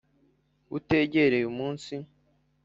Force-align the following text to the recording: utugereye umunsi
utugereye 0.77 1.45
umunsi 1.51 1.93